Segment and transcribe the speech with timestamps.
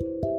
[0.00, 0.33] Thank you.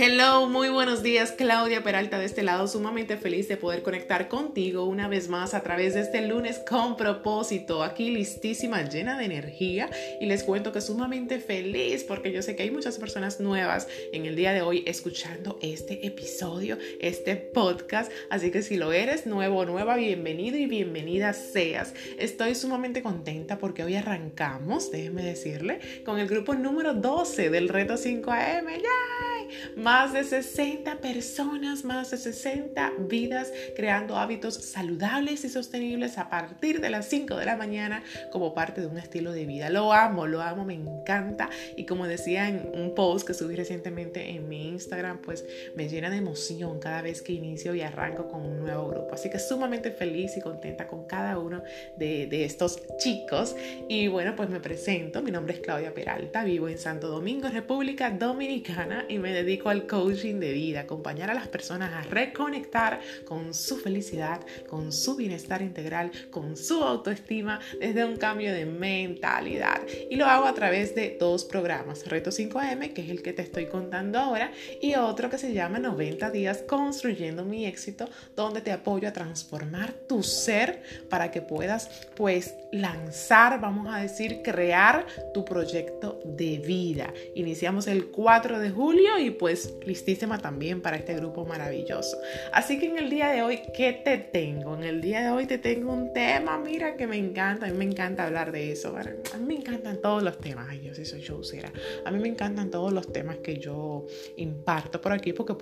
[0.00, 4.84] Hello, muy buenos días, Claudia Peralta de este lado, sumamente feliz de poder conectar contigo
[4.84, 9.90] una vez más a través de este lunes con propósito, aquí listísima, llena de energía
[10.20, 14.24] y les cuento que sumamente feliz porque yo sé que hay muchas personas nuevas en
[14.24, 19.58] el día de hoy escuchando este episodio, este podcast, así que si lo eres nuevo
[19.58, 21.92] o nueva, bienvenido y bienvenida seas.
[22.20, 27.94] Estoy sumamente contenta porque hoy arrancamos, déjenme decirle, con el grupo número 12 del reto
[27.94, 28.68] 5am.
[28.68, 29.27] ¡Yay!
[29.76, 36.80] Más de 60 personas, más de 60 vidas creando hábitos saludables y sostenibles a partir
[36.80, 39.70] de las 5 de la mañana como parte de un estilo de vida.
[39.70, 44.30] Lo amo, lo amo, me encanta y como decía en un post que subí recientemente
[44.30, 48.42] en mi Instagram, pues me llena de emoción cada vez que inicio y arranco con
[48.42, 49.14] un nuevo grupo.
[49.14, 51.62] Así que sumamente feliz y contenta con cada uno
[51.96, 53.56] de, de estos chicos.
[53.88, 58.10] Y bueno, pues me presento, mi nombre es Claudia Peralta, vivo en Santo Domingo, República
[58.10, 63.54] Dominicana y me dedico al coaching de vida, acompañar a las personas a reconectar con
[63.54, 69.80] su felicidad, con su bienestar integral, con su autoestima desde un cambio de mentalidad.
[70.10, 73.42] Y lo hago a través de dos programas, Reto 5M, que es el que te
[73.42, 78.72] estoy contando ahora, y otro que se llama 90 días construyendo mi éxito, donde te
[78.72, 85.44] apoyo a transformar tu ser para que puedas pues lanzar, vamos a decir, crear tu
[85.44, 87.12] proyecto de vida.
[87.34, 92.18] Iniciamos el 4 de julio y pues listísima también para este grupo maravilloso.
[92.52, 94.76] Así que en el día de hoy, ¿qué te tengo?
[94.76, 97.76] En el día de hoy te tengo un tema, mira que me encanta, a mí
[97.76, 98.96] me encanta hablar de eso.
[98.96, 101.72] A mí me encantan todos los temas, ay Dios, eso yo será.
[102.04, 104.06] A mí me encantan todos los temas que yo
[104.36, 105.54] imparto por aquí porque,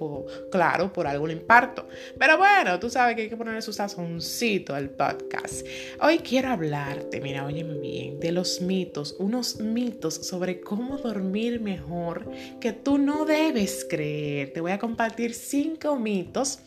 [0.51, 1.87] claro, por algo lo imparto.
[2.19, 5.67] Pero bueno, tú sabes que hay que ponerle su sazoncito al podcast.
[6.01, 12.31] Hoy quiero hablarte, mira, óyeme bien, de los mitos, unos mitos sobre cómo dormir mejor
[12.61, 13.56] que tú no debes
[14.53, 16.59] te voy a compartir cinco mitos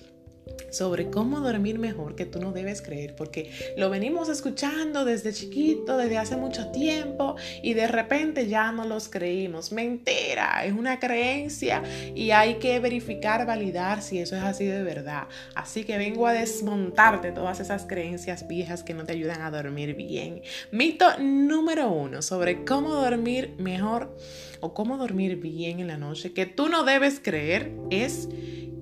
[0.70, 5.98] sobre cómo dormir mejor que tú no debes creer, porque lo venimos escuchando desde chiquito,
[5.98, 9.72] desde hace mucho tiempo, y de repente ya no los creímos.
[9.72, 11.84] Mentira, es una creencia
[12.16, 15.28] y hay que verificar, validar si eso es así de verdad.
[15.56, 19.96] Así que vengo a desmontarte todas esas creencias viejas que no te ayudan a dormir
[19.96, 20.42] bien.
[20.72, 24.16] Mito número uno sobre cómo dormir mejor
[24.62, 28.28] o cómo dormir bien en la noche que tú no debes creer es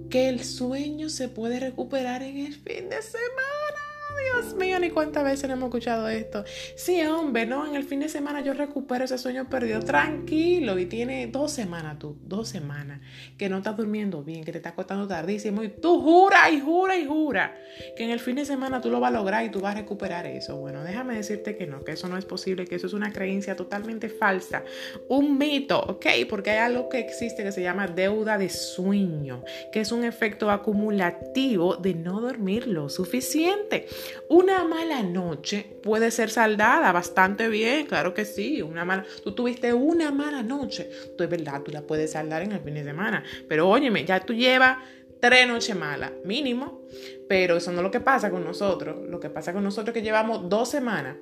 [0.10, 3.87] que el sueño se puede recuperar en el fin de semana.
[4.24, 6.44] Dios mío, ni cuántas veces hemos escuchado esto.
[6.76, 10.86] Sí, hombre, no, en el fin de semana yo recupero ese sueño perdido tranquilo y
[10.86, 13.02] tiene dos semanas tú, dos semanas
[13.38, 16.98] que no estás durmiendo bien, que te estás acostando tardísimo y tú jura y jura
[16.98, 17.56] y jura
[17.96, 19.80] que en el fin de semana tú lo vas a lograr y tú vas a
[19.80, 20.56] recuperar eso.
[20.58, 23.56] Bueno, déjame decirte que no, que eso no es posible, que eso es una creencia
[23.56, 24.64] totalmente falsa,
[25.10, 26.06] un mito, ¿ok?
[26.30, 30.50] Porque hay algo que existe que se llama deuda de sueño, que es un efecto
[30.52, 33.88] acumulativo de no dormir lo suficiente.
[34.30, 38.62] Una mala noche puede ser saldada bastante bien, claro que sí.
[38.62, 42.52] Una mala, tú tuviste una mala noche, tú es verdad, tú la puedes saldar en
[42.54, 43.24] el fin de semana.
[43.48, 44.78] Pero óyeme, ya tú llevas
[45.20, 46.82] tres noches malas, mínimo.
[47.28, 49.08] Pero eso no es lo que pasa con nosotros.
[49.10, 51.18] Lo que pasa con nosotros es que llevamos dos semanas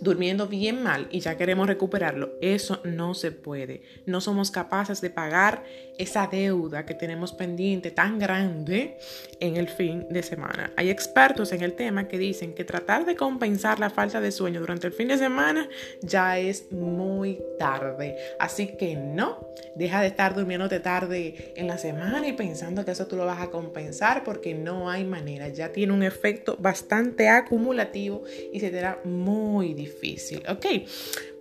[0.00, 2.32] durmiendo bien mal y ya queremos recuperarlo.
[2.40, 3.82] Eso no se puede.
[4.06, 5.64] No somos capaces de pagar
[5.98, 8.98] esa deuda que tenemos pendiente tan grande
[9.40, 10.72] en el fin de semana.
[10.76, 14.60] Hay expertos en el tema que dicen que tratar de compensar la falta de sueño
[14.60, 15.68] durante el fin de semana
[16.02, 18.16] ya es muy tarde.
[18.38, 23.06] Así que no, deja de estar durmiéndote tarde en la semana y pensando que eso
[23.06, 25.48] tú lo vas a compensar porque no hay manera.
[25.48, 30.42] Ya tiene un efecto bastante acumulativo y se te da muy difícil difícil.
[30.48, 30.66] Ok,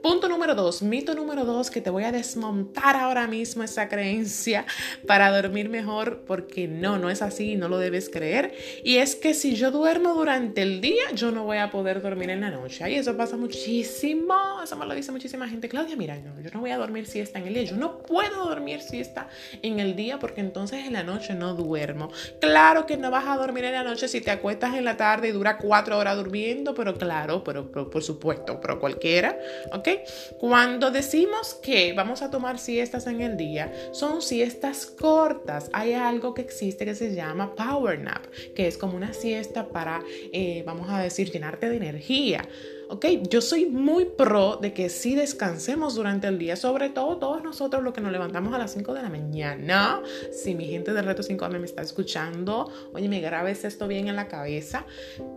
[0.05, 4.63] Punto número dos, mito número dos, que te voy a desmontar ahora mismo esa creencia
[5.07, 8.53] para dormir mejor, porque no, no es así, no lo debes creer.
[8.83, 12.29] Y es que si yo duermo durante el día, yo no voy a poder dormir
[12.29, 12.87] en la noche.
[12.91, 15.69] Y eso pasa muchísimo, eso me lo dice muchísima gente.
[15.69, 18.47] Claudia, mira, yo no voy a dormir si está en el día, yo no puedo
[18.47, 19.27] dormir si está
[19.63, 22.11] en el día porque entonces en la noche no duermo.
[22.39, 25.29] Claro que no vas a dormir en la noche si te acuestas en la tarde
[25.29, 29.35] y dura cuatro horas durmiendo, pero claro, pero por supuesto, pero cualquiera,
[29.73, 29.94] ¿ok?
[30.39, 35.69] Cuando decimos que vamos a tomar siestas en el día, son siestas cortas.
[35.73, 38.25] Hay algo que existe que se llama power nap,
[38.55, 42.47] que es como una siesta para, eh, vamos a decir, llenarte de energía.
[42.89, 43.05] ¿Ok?
[43.29, 47.83] Yo soy muy pro de que sí descansemos durante el día, sobre todo todos nosotros
[47.83, 50.01] los que nos levantamos a las 5 de la mañana.
[50.31, 54.15] Si mi gente de Reto 5 me está escuchando, oye, me grabes esto bien en
[54.15, 54.85] la cabeza,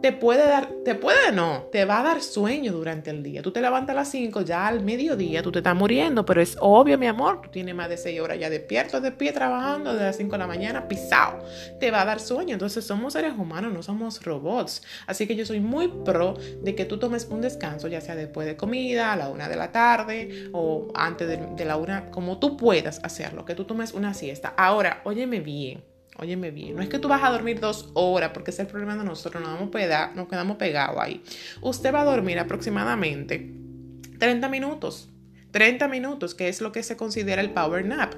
[0.02, 3.42] te puede dar, te puede no, te va a dar sueño durante el día.
[3.42, 6.56] Tú te levantas a las 5, ya al mediodía tú te estás muriendo, pero es
[6.60, 10.06] obvio, mi amor, tú tienes más de 6 horas ya despierto, de pie, trabajando desde
[10.06, 11.38] las 5 de la mañana, pisado.
[11.80, 12.54] Te va a dar sueño.
[12.54, 14.82] Entonces somos seres humanos, no somos robots.
[15.06, 18.46] Así que yo soy muy pro de que tú tomes un descanso, ya sea después
[18.46, 22.56] de comida, a la una de la tarde o antes de, la una, como tú
[22.56, 24.54] puedas hacerlo, que tú tomes una siesta.
[24.56, 25.82] Ahora, óyeme bien.
[26.20, 28.96] Óyeme bien, no es que tú vas a dormir dos horas, porque es el problema
[28.96, 29.70] de nosotros, nos, vamos
[30.16, 31.22] nos quedamos pegados ahí.
[31.60, 33.54] Usted va a dormir aproximadamente
[34.18, 35.10] 30 minutos,
[35.52, 38.14] 30 minutos, que es lo que se considera el power nap.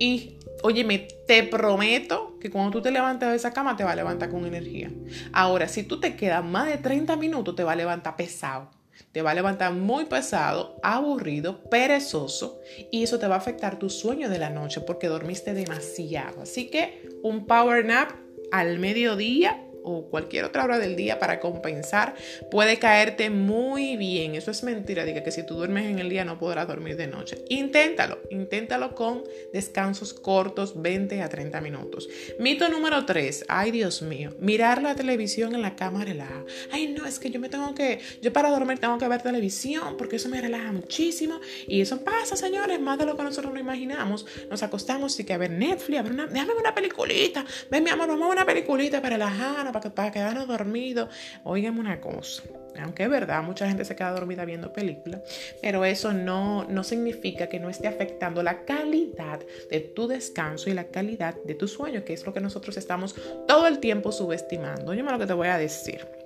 [0.00, 3.96] Y óyeme, te prometo que cuando tú te levantas de esa cama te va a
[3.96, 4.90] levantar con energía.
[5.32, 8.70] Ahora, si tú te quedas más de 30 minutos, te va a levantar pesado
[9.12, 12.60] te va a levantar muy pesado, aburrido, perezoso
[12.90, 16.42] y eso te va a afectar tu sueño de la noche porque dormiste demasiado.
[16.42, 18.10] Así que un power nap
[18.52, 22.14] al mediodía o cualquier otra hora del día para compensar
[22.50, 24.34] puede caerte muy bien.
[24.34, 27.06] Eso es mentira, diga que si tú duermes en el día no podrás dormir de
[27.06, 27.44] noche.
[27.48, 29.22] Inténtalo, inténtalo con
[29.52, 32.08] descansos cortos, 20 a 30 minutos.
[32.40, 36.44] Mito número 3, ay Dios mío, mirar la televisión en la cama relaja.
[36.72, 39.96] Ay no, es que yo me tengo que, yo para dormir tengo que ver televisión
[39.96, 43.60] porque eso me relaja muchísimo y eso pasa, señores, más de lo que nosotros no
[43.60, 44.26] imaginamos.
[44.50, 47.90] Nos acostamos y que a ver Netflix, a ver una, déjame una peliculita, ven mi
[47.90, 49.16] amor, vamos a ver una peliculita para
[49.80, 51.08] relajarnos, para, quedarnos dormidos.
[51.44, 52.42] Óigame una cosa,
[52.82, 55.22] aunque es verdad, mucha gente se queda dormida viendo películas,
[55.60, 59.40] pero eso no, no significa que no esté afectando la calidad
[59.70, 63.14] de tu descanso y la calidad de tu sueño, que es lo que nosotros estamos
[63.46, 64.92] todo el tiempo subestimando.
[64.92, 66.25] Óyeme lo que te voy a decir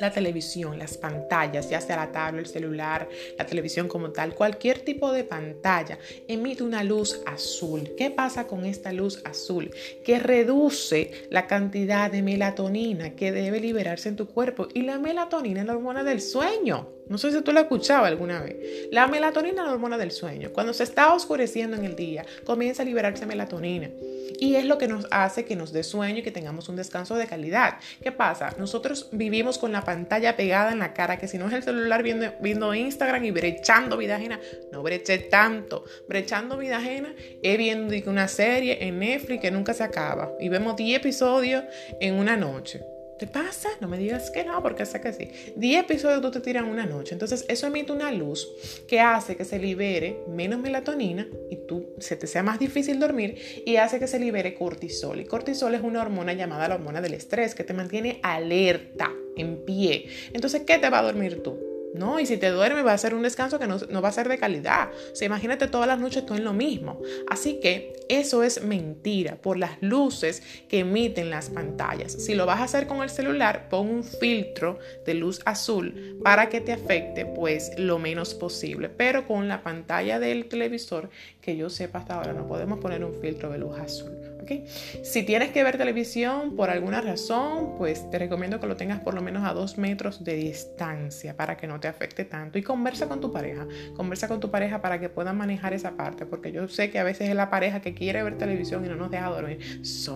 [0.00, 3.08] la televisión, las pantallas, ya sea la tablet, el celular,
[3.38, 5.98] la televisión como tal, cualquier tipo de pantalla
[6.28, 7.90] emite una luz azul.
[7.96, 9.70] ¿Qué pasa con esta luz azul?
[10.04, 15.60] Que reduce la cantidad de melatonina que debe liberarse en tu cuerpo y la melatonina
[15.60, 16.88] es la hormona del sueño.
[17.08, 18.88] No sé si tú lo has escuchado alguna vez.
[18.90, 20.50] La melatonina es la hormona del sueño.
[20.52, 23.90] Cuando se está oscureciendo en el día, comienza a liberarse melatonina.
[24.38, 27.16] Y es lo que nos hace que nos dé sueño y que tengamos un descanso
[27.16, 27.78] de calidad.
[28.02, 28.54] ¿Qué pasa?
[28.58, 32.02] Nosotros vivimos con la pantalla pegada en la cara, que si no es el celular
[32.02, 34.40] viendo, viendo Instagram y brechando vida ajena,
[34.72, 35.84] no breche tanto.
[36.08, 40.32] Brechando vida ajena es viendo una serie en Netflix que nunca se acaba.
[40.40, 41.64] Y vemos 10 episodios
[42.00, 42.93] en una noche.
[43.18, 43.68] ¿Te pasa?
[43.80, 45.30] No me digas que no, porque sé que sí.
[45.56, 47.14] 10 episodios tú te tiran una noche.
[47.14, 48.48] Entonces, eso emite una luz
[48.88, 53.62] que hace que se libere menos melatonina y tú se te sea más difícil dormir
[53.64, 55.20] y hace que se libere cortisol.
[55.20, 59.64] Y cortisol es una hormona llamada la hormona del estrés que te mantiene alerta, en
[59.64, 60.06] pie.
[60.32, 61.73] Entonces, ¿qué te va a dormir tú?
[61.94, 64.28] No, y si te duermes va a ser un descanso que no, va a ser
[64.28, 64.90] de calidad.
[65.12, 67.00] O sea, imagínate todas las noches tú en lo mismo.
[67.30, 72.12] Así que eso es mentira por las luces que emiten las pantallas.
[72.12, 76.48] Si lo vas a hacer con el celular, pon un filtro de luz azul para
[76.48, 78.88] que te afecte pues lo menos posible.
[78.88, 83.14] Pero con la pantalla del televisor, que yo sepa hasta ahora, no podemos poner un
[83.14, 84.33] filtro de luz azul.
[85.02, 89.14] Si tienes que ver televisión por alguna razón, pues te recomiendo que lo tengas por
[89.14, 92.58] lo menos a dos metros de distancia para que no te afecte tanto.
[92.58, 96.26] Y conversa con tu pareja, conversa con tu pareja para que puedan manejar esa parte,
[96.26, 98.96] porque yo sé que a veces es la pareja que quiere ver televisión y no
[98.96, 99.58] nos deja dormir.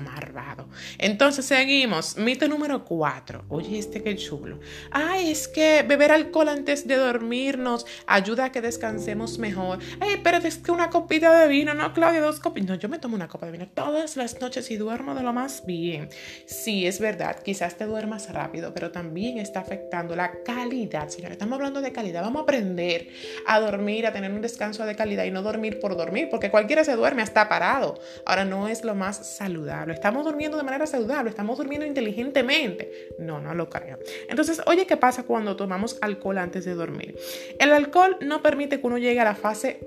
[0.04, 0.66] Malvados.
[0.98, 2.16] Entonces seguimos.
[2.16, 3.44] Mito número cuatro.
[3.48, 4.60] Oye, este qué chulo.
[4.90, 9.78] Ay, es que beber alcohol antes de dormirnos ayuda a que descansemos mejor.
[10.00, 12.68] Ay, pero es que una copita de vino, no, Claudia, dos copitas.
[12.68, 15.32] No, yo me tomo una copa de vino todas las noches y duermo de lo
[15.32, 16.10] más bien.
[16.44, 21.08] Sí, es verdad, quizás te duermas rápido, pero también está afectando la calidad.
[21.08, 22.22] Señora, estamos hablando de calidad.
[22.22, 23.08] Vamos a aprender
[23.46, 26.84] a dormir, a tener un descanso de calidad y no dormir por dormir, porque cualquiera
[26.84, 27.98] se duerme hasta parado.
[28.26, 29.94] Ahora no es lo más saludable.
[29.94, 33.08] Estamos durmiendo de manera saludable, estamos durmiendo inteligentemente.
[33.18, 33.98] No, no lo creo.
[34.28, 37.16] Entonces, oye, ¿qué pasa cuando tomamos alcohol antes de dormir?
[37.58, 39.80] El alcohol no permite que uno llegue a la fase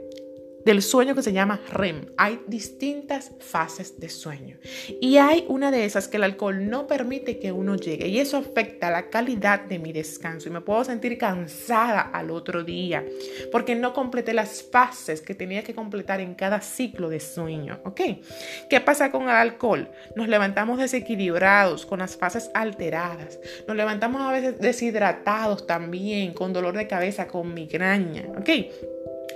[0.65, 2.07] del sueño que se llama REM.
[2.17, 4.57] Hay distintas fases de sueño
[4.99, 8.37] y hay una de esas que el alcohol no permite que uno llegue y eso
[8.37, 13.03] afecta la calidad de mi descanso y me puedo sentir cansada al otro día
[13.51, 18.01] porque no completé las fases que tenía que completar en cada ciclo de sueño, ¿ok?
[18.69, 19.89] ¿Qué pasa con el alcohol?
[20.15, 26.75] Nos levantamos desequilibrados, con las fases alteradas, nos levantamos a veces deshidratados también, con dolor
[26.75, 28.49] de cabeza, con migraña, ¿ok?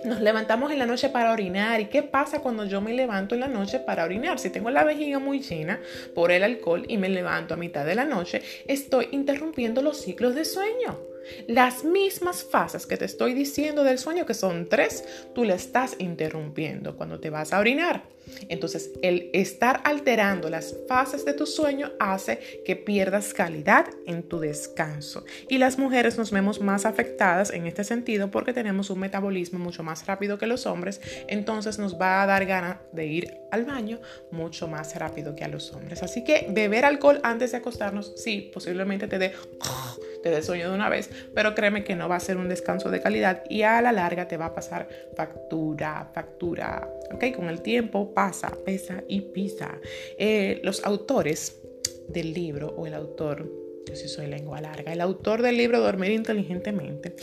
[0.05, 1.79] Nos levantamos en la noche para orinar.
[1.81, 4.39] ¿Y qué pasa cuando yo me levanto en la noche para orinar?
[4.39, 5.79] Si tengo la vejiga muy llena
[6.13, 10.35] por el alcohol y me levanto a mitad de la noche, estoy interrumpiendo los ciclos
[10.35, 10.99] de sueño.
[11.47, 15.95] Las mismas fases que te estoy diciendo del sueño, que son tres, tú le estás
[15.99, 18.14] interrumpiendo cuando te vas a orinar.
[18.49, 24.39] Entonces, el estar alterando las fases de tu sueño hace que pierdas calidad en tu
[24.39, 25.25] descanso.
[25.49, 29.83] Y las mujeres nos vemos más afectadas en este sentido porque tenemos un metabolismo mucho
[29.83, 33.99] más rápido que los hombres, entonces nos va a dar ganas de ir al baño
[34.31, 36.03] mucho más rápido que a los hombres.
[36.03, 39.33] Así que beber alcohol antes de acostarnos, sí, posiblemente te dé
[40.23, 42.89] te dé sueño de una vez, pero créeme que no va a ser un descanso
[42.89, 47.25] de calidad y a la larga te va a pasar factura, factura, ¿ok?
[47.35, 49.79] Con el tiempo pasa, pesa y pisa.
[50.17, 51.61] Eh, los autores
[52.07, 54.91] del libro o el autor yo sí soy lengua larga.
[54.91, 57.15] El autor del libro Dormir inteligentemente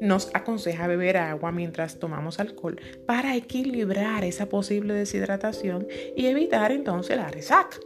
[0.00, 7.16] nos aconseja beber agua mientras tomamos alcohol para equilibrar esa posible deshidratación y evitar entonces
[7.16, 7.78] la resaca.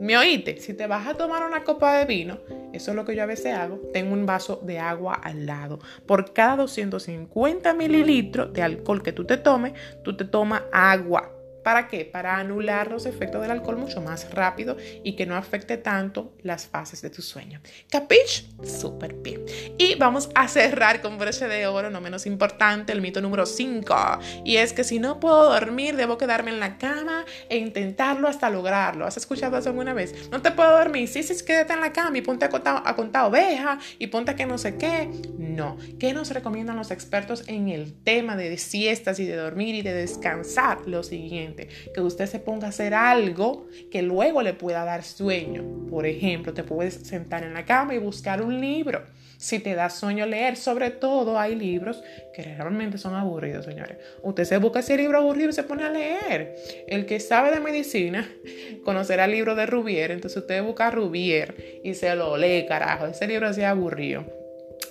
[0.00, 0.60] ¿Me oíste?
[0.60, 2.38] Si te vas a tomar una copa de vino,
[2.72, 5.80] eso es lo que yo a veces hago, tengo un vaso de agua al lado.
[6.06, 11.37] Por cada 250 mililitros de alcohol que tú te tomes, tú te tomas agua.
[11.62, 12.04] ¿Para qué?
[12.04, 16.66] Para anular los efectos del alcohol mucho más rápido y que no afecte tanto las
[16.66, 17.60] fases de tu sueño.
[17.90, 18.46] ¿Capich?
[18.64, 19.44] Súper bien.
[19.76, 23.94] Y vamos a cerrar con broche de oro, no menos importante, el mito número 5.
[24.44, 28.50] Y es que si no puedo dormir, debo quedarme en la cama e intentarlo hasta
[28.50, 29.06] lograrlo.
[29.06, 30.30] ¿Has escuchado eso alguna vez?
[30.30, 31.08] No te puedo dormir.
[31.08, 34.30] Sí, sí, quédate en la cama y ponte a contar, a contar ovejas y ponte
[34.30, 35.10] a que no sé qué.
[35.38, 35.76] No.
[35.98, 39.92] ¿Qué nos recomiendan los expertos en el tema de siestas y de dormir y de
[39.92, 40.86] descansar?
[40.86, 45.64] Lo siguiente que usted se ponga a hacer algo que luego le pueda dar sueño.
[45.90, 49.02] Por ejemplo, te puedes sentar en la cama y buscar un libro.
[49.38, 52.02] Si te da sueño leer, sobre todo hay libros
[52.34, 53.98] que realmente son aburridos, señores.
[54.22, 56.56] Usted se busca ese libro aburrido y se pone a leer.
[56.88, 58.28] El que sabe de medicina
[58.84, 63.06] conocerá el libro de Rubier, entonces usted busca Rubier y se lo lee, carajo.
[63.06, 64.37] Ese libro así aburrido.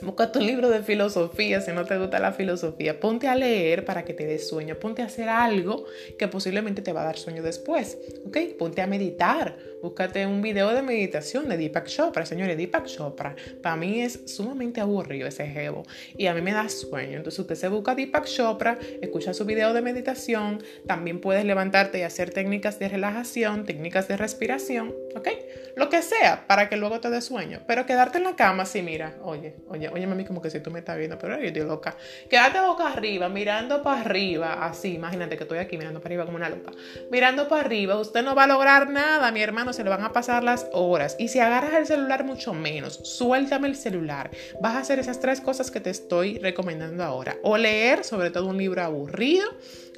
[0.01, 2.99] Busca tu libro de filosofía si no te gusta la filosofía.
[2.99, 4.75] Ponte a leer para que te dé sueño.
[4.75, 5.85] Ponte a hacer algo
[6.17, 7.97] que posiblemente te va a dar sueño después.
[8.25, 8.37] ¿Ok?
[8.57, 9.57] Ponte a meditar.
[9.81, 12.25] Búscate un video de meditación de Deepak Chopra.
[12.25, 15.83] Señores, Deepak Chopra para mí es sumamente aburrido ese jevo.
[16.17, 17.17] Y a mí me da sueño.
[17.17, 20.63] Entonces usted se busca Deepak Chopra, escucha su video de meditación.
[20.85, 24.93] También puedes levantarte y hacer técnicas de relajación, técnicas de respiración.
[25.15, 25.27] ¿Ok?
[25.75, 27.61] Lo que sea para que luego te dé sueño.
[27.67, 29.15] Pero quedarte en la cama, sí, mira.
[29.21, 31.95] Oye, oye oye, mami, como que si tú me estás viendo, pero yo estoy loca.
[32.29, 36.37] Quédate boca arriba, mirando para arriba, así, imagínate que estoy aquí mirando para arriba como
[36.37, 36.71] una loca.
[37.11, 40.11] Mirando para arriba, usted no va a lograr nada, mi hermano, se le van a
[40.11, 41.15] pasar las horas.
[41.17, 42.99] Y si agarras el celular, mucho menos.
[43.03, 44.31] Suéltame el celular.
[44.61, 47.37] Vas a hacer esas tres cosas que te estoy recomendando ahora.
[47.43, 49.47] O leer, sobre todo un libro aburrido,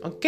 [0.04, 0.26] ¿ok?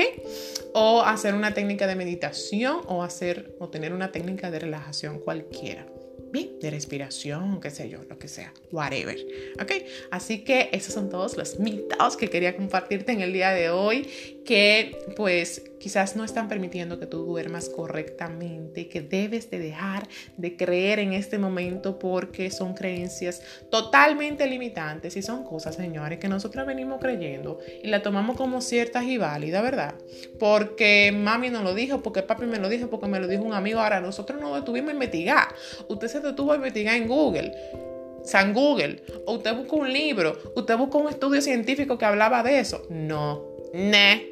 [0.73, 5.85] O hacer una técnica de meditación o hacer o tener una técnica de relajación cualquiera
[6.31, 9.17] bien, de respiración, qué sé yo, lo que sea, whatever.
[9.61, 9.71] ¿Ok?
[10.11, 14.40] Así que esos son todos los mitos que quería compartirte en el día de hoy,
[14.45, 20.07] que pues quizás no están permitiendo que tú duermas correctamente, que debes de dejar
[20.37, 26.27] de creer en este momento porque son creencias totalmente limitantes y son cosas, señores, que
[26.27, 29.95] nosotros venimos creyendo y la tomamos como ciertas y válidas, ¿verdad?
[30.39, 33.53] Porque mami nos lo dijo, porque papi me lo dijo, porque me lo dijo un
[33.53, 33.79] amigo.
[33.79, 35.47] Ahora nosotros nos detuvimos a investigar.
[35.87, 37.51] Usted se detuvo a investigar en Google.
[38.23, 42.59] San Google, o usted busca un libro, usted busca un estudio científico que hablaba de
[42.59, 42.85] eso.
[42.89, 43.43] No,
[43.73, 44.30] ne,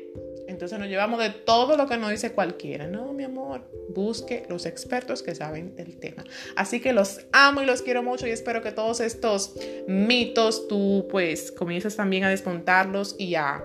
[0.49, 2.87] entonces nos llevamos de todo lo que nos dice cualquiera.
[2.87, 6.23] No, mi amor, busque los expertos que saben del tema.
[6.55, 9.53] Así que los amo y los quiero mucho y espero que todos estos
[9.87, 13.63] mitos tú pues comiences también a desmontarlos y a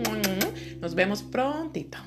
[0.79, 1.97] Nos vemos prontito.